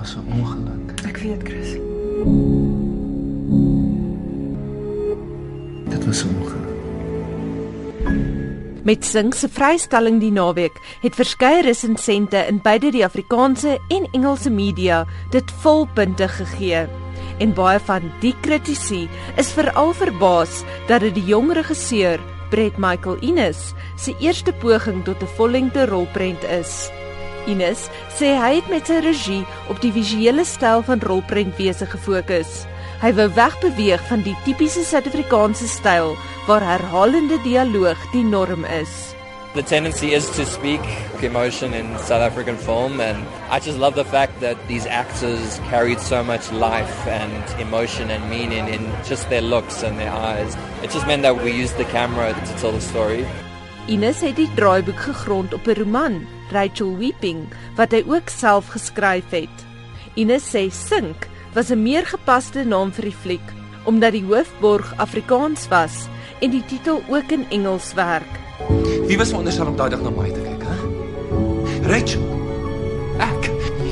[0.00, 0.88] was 'n ongeluk.
[1.04, 1.70] Ek weet, Chris.
[5.92, 6.68] Dit was 'n ongeluk.
[8.82, 14.50] Met Sing se vrystelling die naweek het verskeie resensente in beide die Afrikaanse en Engelse
[14.50, 16.86] media dit volpunte gegee.
[17.38, 22.20] En baie van die kritici is veral verbaas dat dit die jong regisseur
[22.50, 26.90] Brett Michael Innes se eerste poging tot 'n vollengte rolprent is.
[27.46, 27.86] Innes
[28.16, 32.66] sê hy het met sy regie op die visuele styl van rolprentwese gefokus.
[33.00, 36.16] Hy wou wegbeweeg van die tipiese Suid-Afrikaanse styl
[36.48, 39.14] waar herhalende dialoog die norm is.
[39.52, 40.80] The tendency is to speak
[41.22, 43.18] emotion in South African film, and
[43.50, 48.30] I just love the fact that these actors carried so much life and emotion and
[48.30, 50.56] meaning in just their looks and their eyes.
[50.84, 53.26] It just meant that we used the camera to tell the story.
[53.88, 57.46] Ines het die draaiboek gegrond op 'n roman, Rachel Weeping,
[57.76, 59.66] wat hy ook self geskryf het.
[60.14, 63.48] Ines sê Sink was 'n meer gepaste naam vir die fliek
[63.84, 66.06] omdat die hoofborg Afrikaans was
[66.40, 68.38] en die titel ook in Engels werk.
[69.06, 71.88] Wie was veronderstel om daai dag na my te kyk, hè?
[71.88, 72.26] Rachel.
[73.20, 73.48] Ek.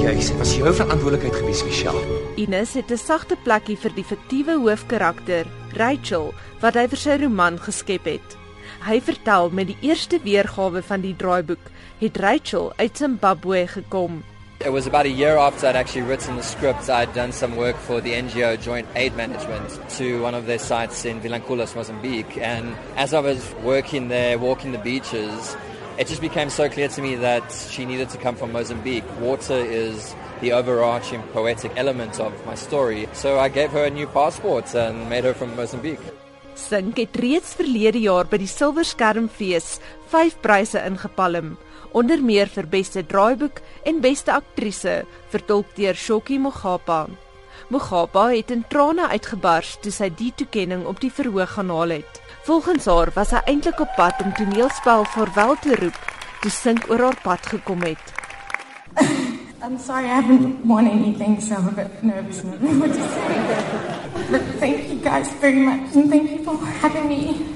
[0.00, 2.00] Jy sê was jou verantwoordelikheid gewees, Michelle.
[2.36, 5.46] Ines het 'n sagte plekkie vir die fiktiewe hoofkarakter,
[5.76, 8.39] Rachel, wat hy vir sy roman geskep het.
[8.80, 11.66] Hy vertel met die eerste weergawe van die draaiboek
[12.00, 14.22] het Rachel uit Zimbabwe gekom.
[14.64, 17.76] It was about a year after I'd actually written the script, I'd done some work
[17.76, 22.38] for the NGO Joint Aid Management to one of their sites in Vilanculos, Mozambique.
[22.38, 25.56] And as I was working there, walking the beaches,
[25.98, 29.04] it just became so clear to me that she needed to come from Mozambique.
[29.20, 33.08] Water is the overarching poetic element of my story.
[33.12, 36.00] So I gave her a new passport and made her from Mozambique.
[36.58, 39.78] Sink het reeds verlede jaar by die Silwer Skermfees
[40.12, 41.56] 5 pryse ingepalm,
[41.96, 47.06] onder meer vir beste draaiboek en beste aktrise, vertolk deur Shokkie Mogapa.
[47.70, 52.22] Mogapa het in trane uitgebars toe sy die toekenning op die verhoog gaan haal het.
[52.48, 56.00] Volgens haar was sy eintlik op pad om toneelspel vaarwel te roep,
[56.42, 58.16] toe Sink oor haar pad gekom het.
[59.62, 62.40] I'm sorry, I haven't won anything, so I'm a bit nervous.
[62.80, 63.99] what to say.
[64.30, 67.46] Thank you guys very much, and thank you for having me.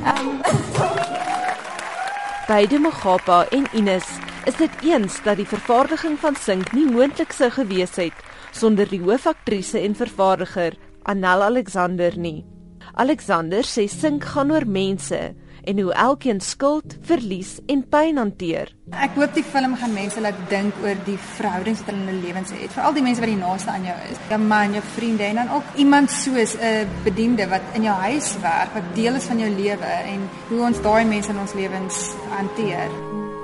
[0.00, 0.42] Um,
[2.48, 4.06] Beide Mogapa en Ines
[4.46, 8.24] is dit eens dat die vervaardiging van Sink nie moontlik sou gewees het
[8.56, 12.46] sonder die hoofaktrise en vervaardiger Anel Alexander nie.
[12.94, 15.34] Alexander sê Sink gaan oor mense
[15.66, 18.70] en hoe elkeen skuld, verlies en pyn hanteer.
[18.94, 22.24] Ek hoop die film gaan mense laat dink oor die verhoudings wat hulle in hulle
[22.28, 22.70] lewens het.
[22.76, 24.22] Veral die mense wat die naaste aan jou is.
[24.30, 28.32] Jou man, jou vriende en dan ook iemand soos 'n bediende wat in jou huis
[28.40, 32.14] werk, wat deel is van jou lewe en hoe ons daai mense in ons lewens
[32.30, 32.90] hanteer.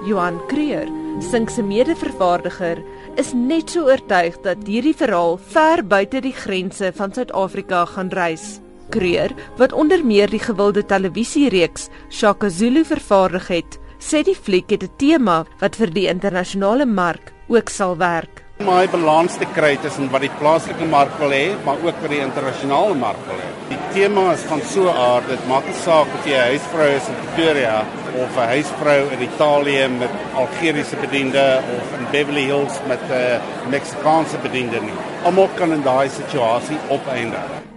[0.06, 0.88] Johan Creer,
[1.20, 2.80] Sink se mede-vervaardiger,
[3.20, 8.60] is net so oortuig dat hierdie verhaal ver buite die grense van Suid-Afrika gaan reis.
[8.92, 14.84] Creer, wat onder meer die gewilde televisiereeks Shaka Zulu vervaardig het, sê die fliek het
[14.84, 18.42] 'n tema wat vir die internasionale mark ook sal werk.
[18.62, 22.12] om hy balans te kry tussen wat die plaaslike mark wil hê, maar ook wat
[22.12, 23.48] die internasionale mark wil hê.
[23.72, 26.88] Die tema is van so 'n aard, dit maak nie saak of jy 'n huisvrou
[26.98, 27.78] is in Pretoria
[28.22, 34.38] of 'n huisvrou in Italië met Algeriese bediende of in Beverly Hills met 'n Meksikaanse
[34.42, 34.98] bediende nie.
[35.24, 37.71] Almal kan in daai situasie opeindig.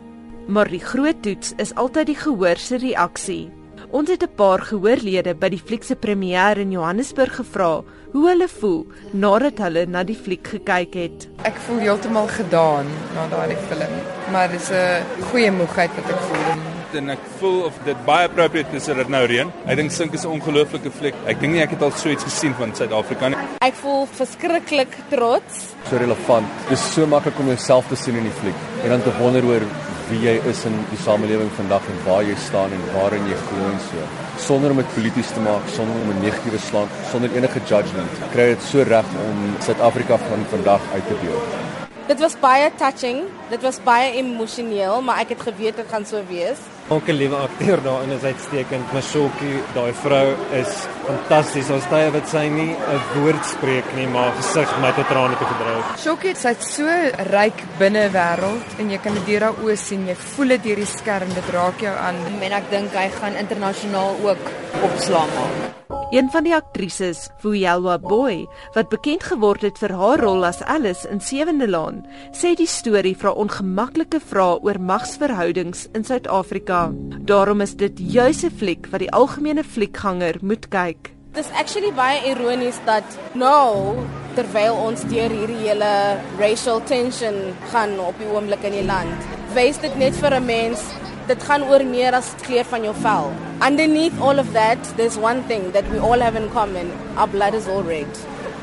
[0.47, 3.50] Maar die groot toets is altyd die gehoor se reaksie.
[3.89, 8.47] Ons het 'n paar gehoorlede by die fliek se premier in Johannesburg gevra hoe hulle
[8.47, 11.28] voel nadat hulle na die fliek gekyk het.
[11.44, 12.85] Ek voel heeltemal gedaan
[13.16, 13.94] na daardie film,
[14.31, 16.73] maar dis 'n goeie moegheid wat ek voel.
[16.95, 19.51] en ek voel of dit baie appropriate is dat dit nou reën.
[19.66, 21.16] Ek dink Sink is 'n ongelooflike fliek.
[21.28, 23.38] Ek dink nie ek het al so iets gesien van Suid-Afrika nie.
[23.61, 25.75] Ek voel verskriklik trots.
[25.89, 26.47] So relevant.
[26.69, 29.61] Dis so maklik om jouself te sien in die fliek en dan te wonder oor
[30.09, 33.69] wie jy is in die samelewing vandag en waar jy staan en waarin jy glo
[33.71, 34.07] en so.
[34.45, 38.11] Sonder om dit polities te maak, sonder om 'n negatiewe slang, sonder enige judgement.
[38.33, 41.64] Kry dit so reg om Suid-Afrika van vandag uit te beeld.
[42.05, 46.19] Dit was baie touching, dit was baie emosioneel, maar ek het geweet dit gaan so
[46.29, 46.59] wees.
[46.93, 48.91] Elke liewe akteur daarin is uitstekend.
[48.93, 50.75] Mashoki, daai vrou is
[51.07, 51.72] fantasties.
[51.73, 55.46] Ons tye wat sy nie 'n woord spreek nie, maar gesig my tot trane te
[55.46, 55.85] gedryf.
[56.03, 56.85] Shokkie, sy't so
[57.34, 60.05] ryk binne wêreld en jy kan dit deur haar oë sien.
[60.07, 62.16] Jy voel dit deur die skerm, dit raak jou aan.
[62.41, 64.46] En ek dink hy gaan internasionaal ook
[64.85, 65.76] opslaan maak.
[66.14, 68.46] Een van die aktrises, Vuyelwa Boy,
[68.76, 73.16] wat bekend geword het vir haar rol as Alice in Sewende Laan, sê die storie
[73.17, 76.91] vra ongemaklike vrae oor magsverhoudings in Suid-Afrika.
[77.26, 81.11] Daarom is dit juis 'n fliek wat die algemene fliekganger moet kyk.
[81.34, 83.03] Dis actually baie ironies dat
[83.34, 83.97] nou
[84.35, 87.35] terwyl ons deur hierdie hele racial tension
[87.72, 89.20] gaan op die oomblik in die land,
[89.53, 90.79] wys dit net vir 'n mens
[91.27, 93.31] dit gaan oor meer as kleur van jou vel.
[93.66, 96.91] Underneath all of that, there's one thing that we all have in common.
[97.17, 98.09] Our blood is all red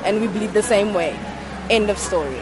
[0.05, 1.14] and we bleed the same way.
[1.70, 2.41] End of story.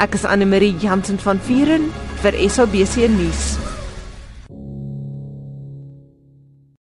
[0.00, 1.88] Ek is Anne Marie Jansen van Vieren
[2.22, 3.55] vir SABC nuus.